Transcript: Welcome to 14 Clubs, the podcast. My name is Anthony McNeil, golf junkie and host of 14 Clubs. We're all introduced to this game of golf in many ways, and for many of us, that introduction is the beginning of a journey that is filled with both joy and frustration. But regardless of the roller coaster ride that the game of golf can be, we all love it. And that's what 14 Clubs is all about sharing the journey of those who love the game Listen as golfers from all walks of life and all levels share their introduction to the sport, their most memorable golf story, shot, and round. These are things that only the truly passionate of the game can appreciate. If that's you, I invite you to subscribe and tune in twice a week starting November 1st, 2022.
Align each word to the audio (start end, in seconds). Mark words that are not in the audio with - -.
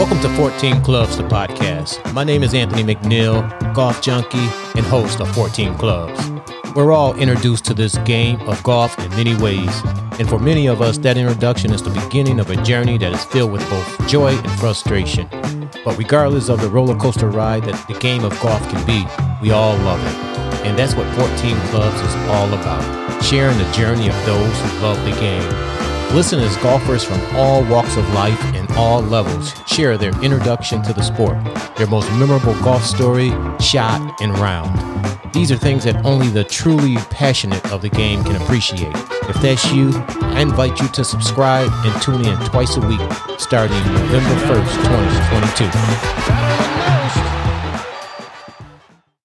Welcome 0.00 0.20
to 0.20 0.30
14 0.30 0.80
Clubs, 0.80 1.18
the 1.18 1.24
podcast. 1.24 2.14
My 2.14 2.24
name 2.24 2.42
is 2.42 2.54
Anthony 2.54 2.82
McNeil, 2.82 3.74
golf 3.74 4.00
junkie 4.00 4.48
and 4.74 4.86
host 4.86 5.20
of 5.20 5.30
14 5.34 5.74
Clubs. 5.74 6.18
We're 6.74 6.90
all 6.90 7.14
introduced 7.18 7.66
to 7.66 7.74
this 7.74 7.98
game 7.98 8.40
of 8.48 8.62
golf 8.62 8.98
in 8.98 9.10
many 9.10 9.34
ways, 9.34 9.82
and 10.18 10.26
for 10.26 10.38
many 10.38 10.68
of 10.68 10.80
us, 10.80 10.96
that 10.96 11.18
introduction 11.18 11.70
is 11.70 11.82
the 11.82 11.90
beginning 11.90 12.40
of 12.40 12.48
a 12.48 12.56
journey 12.62 12.96
that 12.96 13.12
is 13.12 13.26
filled 13.26 13.52
with 13.52 13.60
both 13.68 14.08
joy 14.08 14.28
and 14.28 14.50
frustration. 14.52 15.28
But 15.84 15.98
regardless 15.98 16.48
of 16.48 16.62
the 16.62 16.70
roller 16.70 16.96
coaster 16.96 17.28
ride 17.28 17.64
that 17.64 17.86
the 17.86 17.98
game 17.98 18.24
of 18.24 18.32
golf 18.40 18.66
can 18.70 18.82
be, 18.86 19.04
we 19.42 19.50
all 19.52 19.76
love 19.80 20.00
it. 20.00 20.66
And 20.66 20.78
that's 20.78 20.94
what 20.94 21.14
14 21.14 21.56
Clubs 21.68 22.00
is 22.00 22.14
all 22.30 22.48
about 22.54 23.22
sharing 23.22 23.58
the 23.58 23.70
journey 23.72 24.08
of 24.08 24.16
those 24.24 24.60
who 24.62 24.78
love 24.80 24.96
the 25.04 25.20
game 25.20 25.69
Listen 26.12 26.40
as 26.40 26.56
golfers 26.56 27.04
from 27.04 27.20
all 27.36 27.62
walks 27.66 27.96
of 27.96 28.12
life 28.12 28.42
and 28.54 28.68
all 28.72 29.00
levels 29.00 29.54
share 29.68 29.96
their 29.96 30.10
introduction 30.24 30.82
to 30.82 30.92
the 30.92 31.02
sport, 31.02 31.38
their 31.76 31.86
most 31.86 32.10
memorable 32.14 32.52
golf 32.64 32.84
story, 32.84 33.30
shot, 33.60 34.20
and 34.20 34.36
round. 34.38 34.74
These 35.32 35.52
are 35.52 35.56
things 35.56 35.84
that 35.84 36.04
only 36.04 36.26
the 36.28 36.42
truly 36.42 36.96
passionate 37.10 37.64
of 37.70 37.80
the 37.82 37.90
game 37.90 38.24
can 38.24 38.42
appreciate. 38.42 38.92
If 39.28 39.40
that's 39.40 39.72
you, 39.72 39.92
I 39.94 40.40
invite 40.40 40.80
you 40.80 40.88
to 40.88 41.04
subscribe 41.04 41.70
and 41.72 42.02
tune 42.02 42.26
in 42.26 42.36
twice 42.46 42.76
a 42.76 42.80
week 42.80 43.00
starting 43.38 43.78
November 43.78 44.34
1st, 44.46 44.76
2022. 45.54 46.59